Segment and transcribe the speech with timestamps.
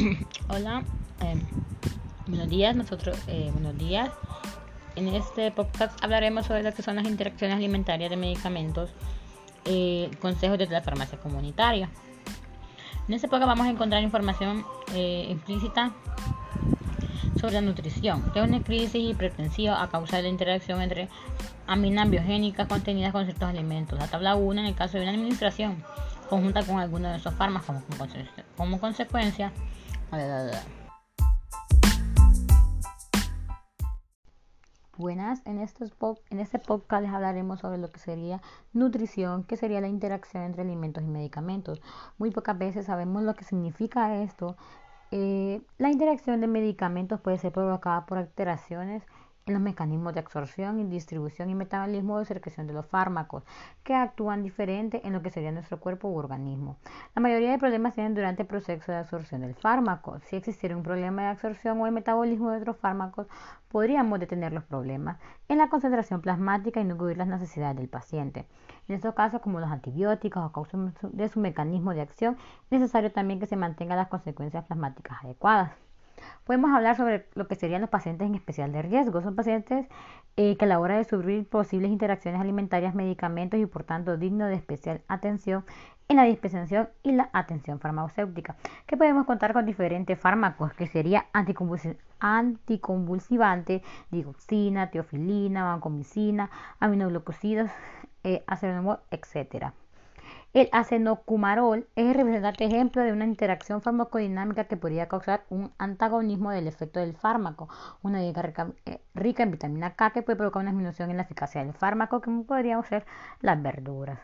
[0.48, 0.82] Hola,
[1.20, 1.40] eh,
[2.26, 4.10] buenos días, nosotros, eh, buenos días.
[4.96, 8.90] En este podcast hablaremos sobre lo que son las interacciones alimentarias de medicamentos,
[9.64, 11.90] eh, consejos de la farmacia comunitaria.
[13.08, 14.64] En este podcast vamos a encontrar información
[14.94, 15.92] implícita
[17.38, 21.08] sobre la nutrición, que es una crisis hipertensiva a causa de la interacción entre
[21.66, 23.98] aminas biogénicas contenidas con ciertos alimentos.
[23.98, 25.82] La tabla 1 en el caso de una administración
[26.30, 27.76] conjunta con alguno de esos fármacos
[28.56, 29.52] como, consecuencia.
[34.98, 35.92] Buenas, en, estos
[36.30, 38.42] en este podcast les hablaremos sobre lo que sería
[38.72, 41.80] nutrición, que sería la interacción entre alimentos y medicamentos.
[42.18, 44.56] Muy pocas veces sabemos lo que significa esto.
[45.12, 49.04] Eh, la interacción de medicamentos puede ser provocada por alteraciones
[49.46, 53.42] los mecanismos de absorción, distribución y metabolismo de secreción de los fármacos,
[53.82, 56.76] que actúan diferente en lo que sería nuestro cuerpo u organismo.
[57.14, 60.20] La mayoría de problemas tienen durante el proceso de absorción del fármaco.
[60.20, 63.26] Si existiera un problema de absorción o de metabolismo de otros fármacos,
[63.68, 68.46] podríamos detener los problemas en la concentración plasmática y no cubrir las necesidades del paciente.
[68.88, 72.36] En estos casos, como los antibióticos o causa de su mecanismo de acción,
[72.70, 75.72] es necesario también que se mantengan las consecuencias plasmáticas adecuadas
[76.50, 79.22] podemos hablar sobre lo que serían los pacientes en especial de riesgo.
[79.22, 79.86] Son pacientes
[80.36, 84.48] eh, que a la hora de sufrir posibles interacciones alimentarias, medicamentos y por tanto dignos
[84.48, 85.64] de especial atención
[86.08, 88.56] en la dispensación y la atención farmacéutica,
[88.88, 91.26] que podemos contar con diferentes fármacos, que sería
[92.20, 97.70] anticonvulsivante, digoxina, teofilina, vancomicina, aminoglucosidos,
[98.24, 98.42] eh,
[99.12, 99.72] etcétera.
[100.52, 106.50] El acenocumarol es el representante ejemplo de una interacción farmacodinámica que podría causar un antagonismo
[106.50, 107.68] del efecto del fármaco,
[108.02, 111.62] una dieta eh, rica, en vitamina K que puede provocar una disminución en la eficacia
[111.62, 113.06] del fármaco, como podrían ser
[113.40, 114.18] las verduras.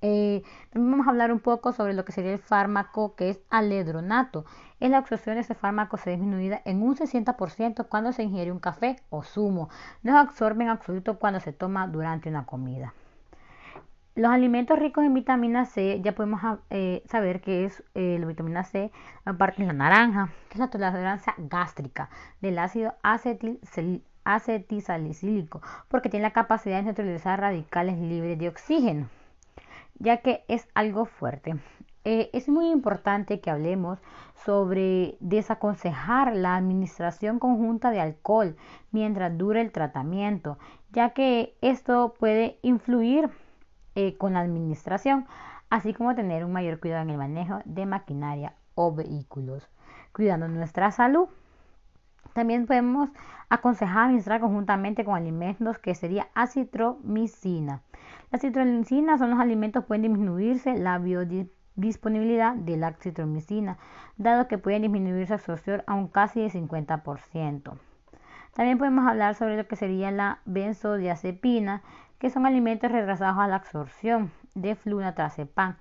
[0.00, 0.42] Eh,
[0.74, 4.44] vamos a hablar un poco sobre lo que sería el fármaco que es aledronato.
[4.80, 8.58] Es la absorción de ese fármaco se disminuida en un 60% cuando se ingiere un
[8.58, 9.68] café o zumo.
[10.02, 12.92] No se absorbe en absoluto cuando se toma durante una comida.
[14.14, 18.62] Los alimentos ricos en vitamina C, ya podemos eh, saber que es eh, la vitamina
[18.62, 18.90] C,
[19.24, 22.10] aparte de la naranja, que es la tolerancia gástrica
[22.42, 29.08] del ácido acetil, acetisalicílico, porque tiene la capacidad de neutralizar radicales libres de oxígeno,
[29.98, 31.56] ya que es algo fuerte.
[32.04, 33.98] Eh, es muy importante que hablemos
[34.44, 38.56] sobre desaconsejar la administración conjunta de alcohol
[38.90, 40.58] mientras dure el tratamiento,
[40.90, 43.30] ya que esto puede influir
[43.94, 45.26] eh, con la administración,
[45.70, 49.68] así como tener un mayor cuidado en el manejo de maquinaria o vehículos,
[50.12, 51.28] cuidando nuestra salud.
[52.34, 53.10] También podemos
[53.50, 57.82] aconsejar administrar conjuntamente con alimentos que sería acitromicina.
[58.30, 63.76] La citromicina son los alimentos que pueden disminuirse la biodisponibilidad de la citromicina,
[64.16, 67.78] dado que pueden disminuir su absorción a un casi de 50%.
[68.54, 71.82] También podemos hablar sobre lo que sería la benzodiazepina,
[72.22, 75.74] que son alimentos retrasados a la absorción de flunatrazepam.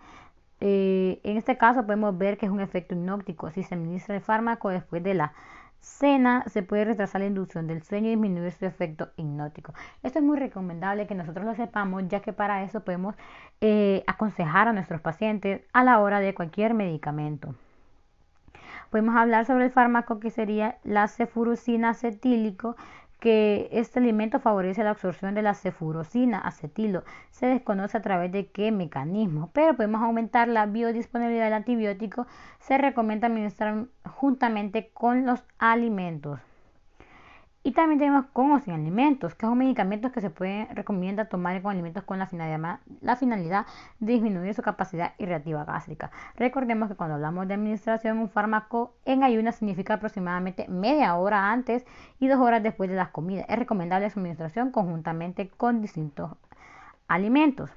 [0.59, 3.51] Eh, en este caso podemos ver que es un efecto hipnótico.
[3.51, 5.33] Si se administra el fármaco después de la
[5.79, 9.75] cena, se puede retrasar la inducción del sueño y disminuir su efecto hipnótico.
[10.01, 13.13] Esto es muy recomendable que nosotros lo sepamos, ya que para eso podemos
[13.61, 17.53] eh, aconsejar a nuestros pacientes a la hora de cualquier medicamento.
[18.89, 22.75] Podemos hablar sobre el fármaco que sería la cefurusina acetílico,
[23.21, 27.03] que este alimento favorece la absorción de la cefurosina acetilo.
[27.29, 32.25] Se desconoce a través de qué mecanismo, pero podemos aumentar la biodisponibilidad del antibiótico.
[32.59, 36.50] Se recomienda administrar juntamente con los alimentos.
[37.63, 41.61] Y también tenemos con o sin alimentos, que son medicamentos que se pueden recomienda tomar
[41.61, 43.65] con alimentos con la finalidad,
[43.99, 46.09] de disminuir su capacidad irritativa gástrica.
[46.37, 51.85] Recordemos que cuando hablamos de administración, un fármaco en ayunas significa aproximadamente media hora antes
[52.19, 53.45] y dos horas después de las comidas.
[53.47, 56.31] Es recomendable su administración conjuntamente con distintos
[57.07, 57.69] alimentos.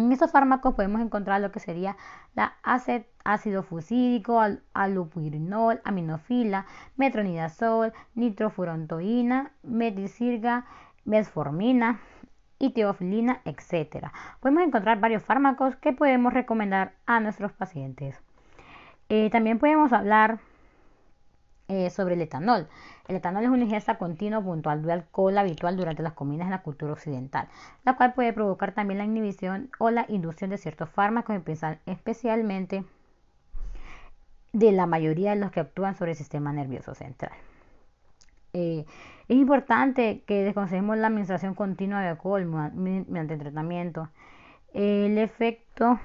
[0.00, 1.94] En estos fármacos podemos encontrar lo que sería
[2.34, 2.54] la
[3.22, 4.40] ácido fusídico,
[4.72, 6.64] alupurinol, aminofila,
[6.96, 10.64] metronidazol, nitrofurantoína, meticilga,
[11.04, 12.00] mesformina
[12.58, 14.06] y teofilina, etc.
[14.40, 18.18] Podemos encontrar varios fármacos que podemos recomendar a nuestros pacientes.
[19.10, 20.38] Eh, también podemos hablar
[21.68, 22.68] eh, sobre el etanol.
[23.10, 26.62] El etanol es una ingesta continua puntual de alcohol habitual durante las comidas en la
[26.62, 27.48] cultura occidental,
[27.84, 31.34] la cual puede provocar también la inhibición o la inducción de ciertos fármacos,
[31.86, 32.84] especialmente
[34.52, 37.32] de la mayoría de los que actúan sobre el sistema nervioso central.
[38.52, 38.84] Eh,
[39.26, 44.08] es importante que desconsejemos la administración continua de alcohol mediante el tratamiento.
[44.72, 45.98] El efecto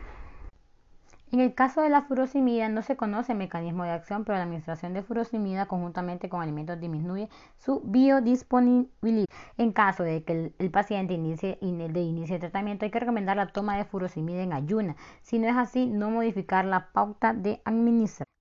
[1.36, 4.46] En el caso de la furosemida no se conoce el mecanismo de acción, pero la
[4.46, 7.28] administración de furosemida conjuntamente con alimentos disminuye
[7.58, 9.26] su biodisponibilidad.
[9.58, 13.48] En caso de que el, paciente inicie, de inicie el tratamiento, hay que recomendar la
[13.48, 14.96] toma de furosemida en ayuna.
[15.24, 18.35] Si no es así, no modificar la pauta de administración.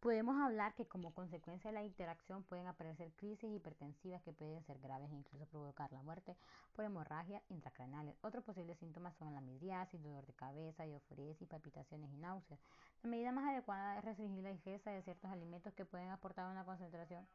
[0.00, 4.78] Podemos hablar que como consecuencia de la interacción pueden aparecer crisis hipertensivas que pueden ser
[4.78, 6.38] graves e incluso provocar la muerte
[6.72, 8.16] por hemorragia intracraneales.
[8.22, 12.58] Otros posibles síntomas son la midriasis, dolor de cabeza, euforesis, palpitaciones y náuseas.
[13.02, 16.64] La medida más adecuada es restringir la ingesta de ciertos alimentos que pueden aportar una
[16.64, 17.28] concentración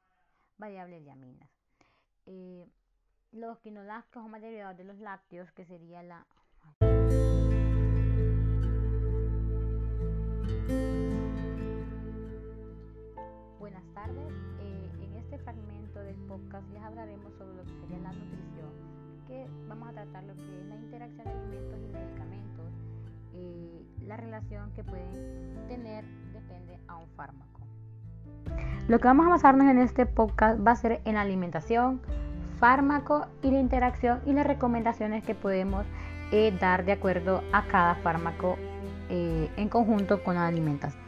[0.58, 1.50] variable de aminas.
[2.26, 2.68] Eh,
[3.32, 6.26] los quinolácticos son más derivados de los lácteos, que sería la...
[24.76, 27.62] que pueden tener depende a un fármaco.
[28.88, 32.02] Lo que vamos a basarnos en este podcast va a ser en la alimentación,
[32.60, 35.86] fármaco y la interacción y las recomendaciones que podemos
[36.32, 38.58] eh, dar de acuerdo a cada fármaco
[39.10, 41.04] eh, en conjunto con la alimentación.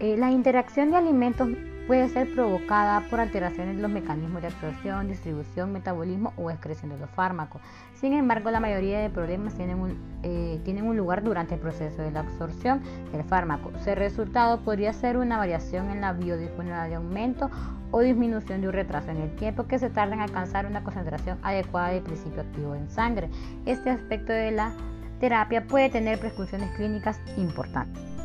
[0.00, 1.48] la interacción de alimentos
[1.88, 6.98] puede ser provocada por alteraciones de los mecanismos de absorción, distribución, metabolismo o excreción de
[6.98, 7.62] los fármacos.
[7.94, 10.60] Sin embargo, la mayoría de problemas tienen un, eh,
[10.94, 13.72] lugar durante el proceso de la absorción del fármaco.
[13.86, 17.50] El resultado podría ser una variación en la biodisponibilidad de aumento
[17.90, 21.38] o disminución de un retraso en el tiempo que se tarda en alcanzar una concentración
[21.42, 23.30] adecuada de principio activo en sangre.
[23.64, 24.72] Este aspecto de la
[25.20, 28.17] terapia puede tener prescripciones clínicas importantes.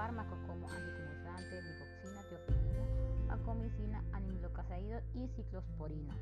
[0.00, 6.14] Fármacos como anticonvulsivantes, digoxina, teofilina, acomicina, animilocasaido y ciclosporina.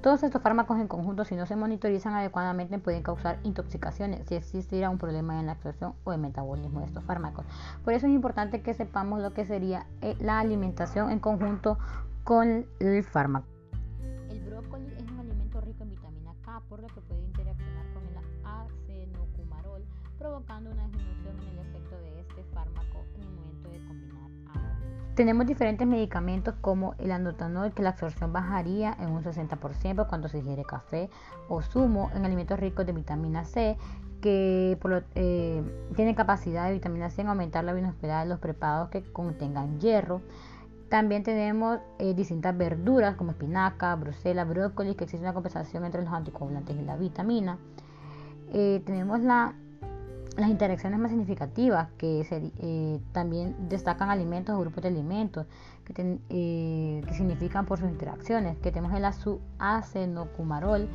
[0.00, 4.88] Todos estos fármacos en conjunto, si no se monitorizan adecuadamente, pueden causar intoxicaciones si existiera
[4.88, 7.44] un problema en la absorción o el metabolismo de estos fármacos.
[7.84, 11.76] Por eso es importante que sepamos lo que sería eh, la alimentación en conjunto
[12.24, 13.46] con el fármaco.
[14.30, 18.02] El brócoli es un alimento rico en vitamina K, por lo que puede interaccionar con
[18.06, 19.84] el acenocumarol,
[20.18, 21.79] provocando una disminución en el
[25.20, 30.38] Tenemos diferentes medicamentos como el andotanol, que la absorción bajaría en un 60% cuando se
[30.38, 31.10] ingiere café
[31.48, 33.76] o zumo en alimentos ricos de vitamina C,
[34.22, 34.78] que
[35.14, 35.62] eh,
[35.94, 40.22] tiene capacidad de vitamina C en aumentar la bionosfera de los preparados que contengan hierro.
[40.88, 46.12] También tenemos eh, distintas verduras como espinaca, brusela, brócoli, que existe una compensación entre los
[46.14, 47.58] anticoagulantes y la vitamina.
[48.52, 49.54] Eh, tenemos la
[50.36, 55.46] las interacciones más significativas que eh, también destacan alimentos o grupos de alimentos
[55.84, 59.04] que, eh, significan por sus interacciones, que tenemos el
[59.58, 60.88] acenocumarol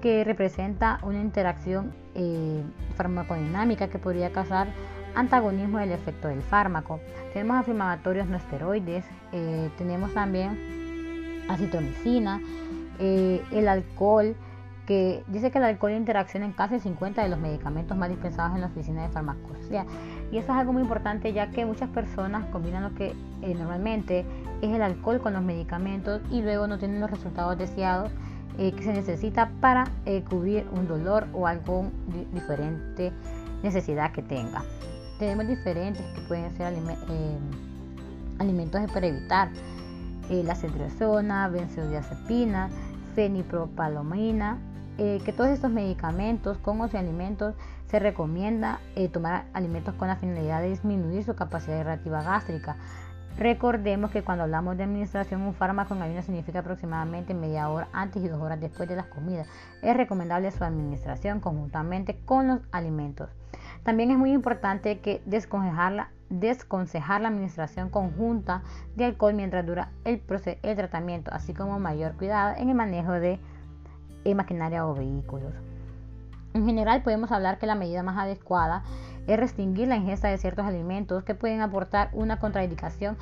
[0.00, 2.62] que representa una interacción eh,
[2.94, 4.68] farmacodinámica que podría causar
[5.14, 7.00] antagonismo del efecto del fármaco.
[7.32, 9.04] Tenemos afirmatorios no esteroides,
[9.78, 12.40] tenemos también acitromicina,
[12.98, 14.36] el alcohol,
[14.86, 18.60] que dice que el alcohol interacciona en casi 50 de los medicamentos más dispensados en
[18.60, 19.86] la oficina de farmacología.
[20.30, 24.26] Y eso es algo muy importante ya que muchas personas combinan lo que eh, normalmente
[24.60, 28.10] es el alcohol con los medicamentos y luego no tienen los resultados deseados
[28.58, 31.90] eh, que se necesita para eh, cubrir un dolor o algo
[32.32, 33.12] diferente
[33.62, 34.62] necesidad que tenga.
[35.18, 36.66] Tenemos diferentes que pueden ser
[38.38, 39.48] alimentos para evitar
[40.28, 42.68] la cetrizona, benzodiazepina,
[43.14, 44.58] fenipropalomina,
[44.98, 47.54] eh, que todos estos medicamentos con o alimentos
[47.88, 52.76] se recomienda eh, tomar alimentos con la finalidad de disminuir su capacidad reactiva gástrica.
[53.36, 58.22] Recordemos que cuando hablamos de administración, un fármaco en ayuno significa aproximadamente media hora antes
[58.22, 59.48] y dos horas después de las comidas.
[59.82, 63.30] Es recomendable su administración conjuntamente con los alimentos.
[63.82, 66.08] También es muy importante que descongelar la
[67.28, 68.62] administración conjunta
[68.94, 70.22] de alcohol mientras dura el,
[70.62, 73.40] el tratamiento, así como mayor cuidado en el manejo de
[74.32, 75.52] maquinaria o vehículos.
[76.54, 78.84] En general podemos hablar que la medida más adecuada
[79.26, 83.16] es restringir la ingesta de ciertos alimentos que pueden aportar una contraindicación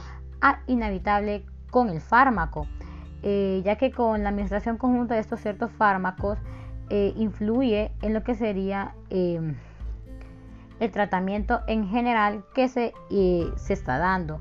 [0.67, 2.67] inevitable con el fármaco,
[3.23, 6.39] eh, ya que con la administración conjunta de estos ciertos fármacos
[6.91, 9.55] eh, influye en lo que sería em,
[10.81, 14.41] el tratamiento en general que se, eh, se está dando.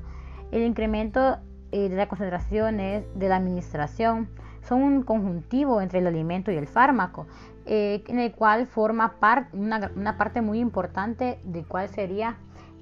[0.50, 1.38] El incremento
[1.70, 4.28] de las concentraciones de la administración
[4.62, 7.26] son un conjuntivo entre el alimento y el fármaco,
[7.66, 9.14] eh, en el cual forma
[9.52, 12.36] una, una parte muy importante de cuál sería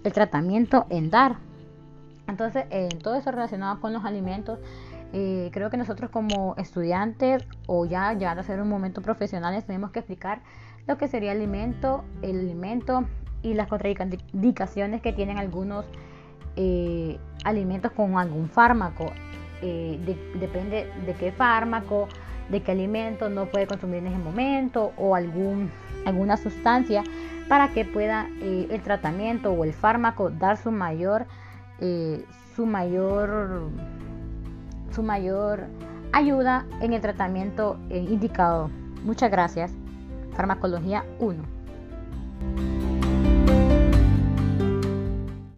[0.05, 1.37] el tratamiento en dar.
[2.27, 4.59] Entonces, en todo eso relacionado con los alimentos,
[5.13, 9.91] eh, creo que nosotros como estudiantes o ya llegando a ser un momento profesionales tenemos
[9.91, 10.41] que explicar
[10.87, 13.05] lo que sería el alimento, el alimento
[13.43, 15.85] y las contraindicaciones que tienen algunos
[16.57, 19.07] eh, alimentos con algún fármaco.
[19.63, 19.99] Eh,
[20.39, 22.09] depende de qué fármaco,
[22.49, 25.71] de qué alimento no puede consumir en ese momento o algún,
[26.07, 27.05] alguna sustancia
[27.49, 31.27] para que pueda el tratamiento o el fármaco dar su mayor,
[32.55, 33.71] su mayor
[34.93, 35.67] su mayor
[36.13, 38.71] ayuda en el tratamiento eh, indicado.
[39.05, 39.73] Muchas gracias.
[40.35, 41.60] Farmacología 1.